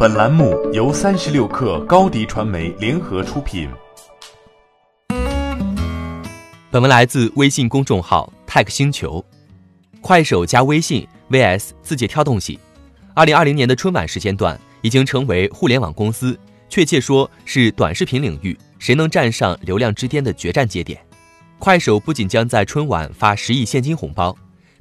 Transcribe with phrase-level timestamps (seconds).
[0.00, 3.68] 本栏目由三十六氪高低传媒联合出品。
[6.70, 9.24] 本文来自微信公众号 “tech 星球”。
[10.00, 12.60] 快手加微信 vs 字节跳动系，
[13.12, 16.38] 二零二零年的春晚时间段已经成为互联网公司，
[16.68, 21.04] 确切说是短视频领域谁能站上流量之巅的决战节点。
[21.58, 24.32] 快手不仅将在春晚发十亿现金红包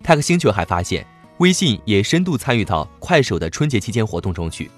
[0.04, 1.04] ，tech 星球还发现，
[1.40, 4.70] 微信也深度参与到快手的春节期间活动中去。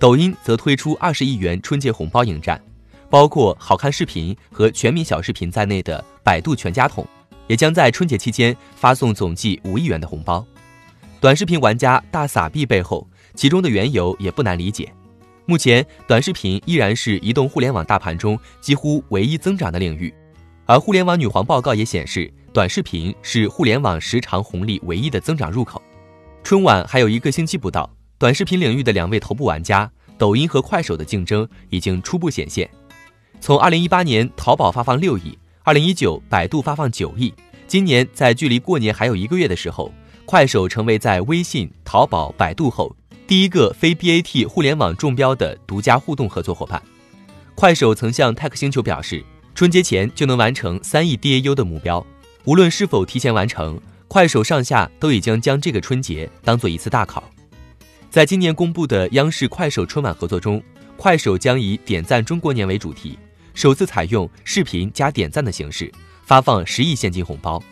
[0.00, 2.58] 抖音则推出二十亿元春节红包迎战，
[3.10, 7.06] 包括好看视频和全民小视频在内的百度全家桶，
[7.46, 10.42] 也将在春节期间发送总计五亿元的红包。
[11.20, 14.90] 短视频玩家大撒币背后，其中的缘由也不难理解。
[15.44, 20.14] 目前，短视频依然是移动互联网大盘中几乎唯一增长的领域，
[20.64, 25.82] 而互联网女皇报告也显示，短视频是互联网时长红利唯一的增长入口。
[26.42, 27.90] 春晚还有一个星期不到。
[28.20, 32.68] 短视频领域的两位头部玩家，抖音和快手的竞争已经初步显现。
[33.40, 37.32] 从二零一八年淘宝发放六亿，二零一九百度发放九亿，
[37.66, 39.90] 今年在距离过年还有一个月的时候，
[40.26, 42.94] 快手成为在微信、淘宝、百度后
[43.26, 46.82] 第一个非 BAT 互联网中标的独家互动合作伙伴。
[47.54, 49.24] 快手曾向 Tech 星球表示，
[49.54, 52.06] 春节前就能完成三亿 DAU 的目标。
[52.44, 57.24] 无论是否提前完成，快手上下都已经将这个春节当做一次大考。
[58.10, 60.60] 在今年公布的央视快手春晚合作中，
[60.96, 63.16] 快手将以“点赞中国年”为主题，
[63.54, 65.88] 首次采用视频加点赞的形式
[66.24, 67.62] 发放十亿现金红包。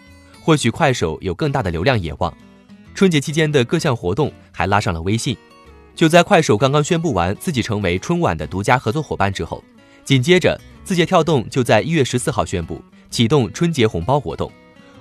[0.40, 2.32] 或许快手有更大的流量野望。
[2.94, 5.36] 春节期间的各项活动还拉上了微信。
[5.96, 9.64] 就在快手刚刚宣布完自己成为春晚的独家合作伙伴之后，
[10.04, 14.52] 紧接着字节跳动就在一月十四号宣布启动春节红包活动，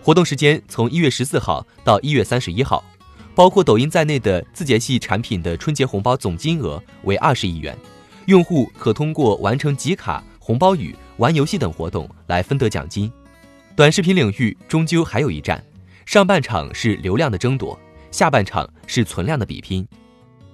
[0.01, 2.83] 活动时间从一月十四号到一月三十一号。
[3.37, 7.77] 包括抖音在内的字节系产品的春节红包总金额为二十亿元，
[8.25, 13.11] 用户可通过完成集卡、红包雨、玩游戏等活动来分得奖金。
[13.75, 15.63] 短视频领域终究还有一战，
[16.03, 19.87] 上半场是流量的争夺，下半场是存量的比拼。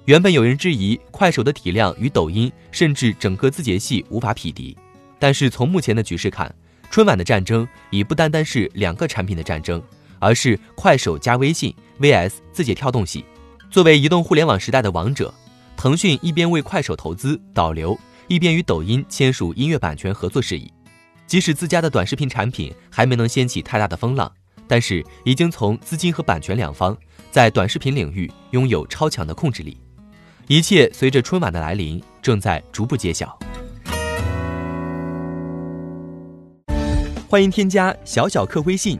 [0.04, 4.78] 原本有人质疑快手的体量与抖音甚至整个字节系无法匹敌，
[5.18, 6.54] 但是从目前的局势看，
[6.92, 9.82] 春晚的战争已不单单是两个产品的战争。
[10.24, 13.26] 而是快手加微信 vs 字节跳动系。
[13.70, 15.34] 作为移动互联网时代的王者，
[15.76, 17.98] 腾讯一边为快手投资导流，
[18.28, 20.72] 一边与抖音签署音乐版权合作事宜。
[21.28, 24.32] 即使自家的短视频产品还没能掀起太大的风浪，
[24.68, 26.96] 但是已经从资金和版权两方
[27.32, 29.78] 在短视频领域拥有超强的控制力。
[30.48, 33.38] 一切随着春晚的来临，正在逐步揭晓。
[37.28, 39.00] 欢迎添加小小客微信。